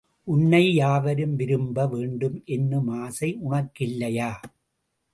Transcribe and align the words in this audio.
உன்னை 0.27 0.73
யாவரும் 0.75 1.35
விரும்ப 1.35 1.87
வேண்டும் 1.87 2.41
என்னும் 2.45 2.87
ஆசை 2.87 3.37
உனக் 3.41 3.71
கில்லையா? 3.79 4.31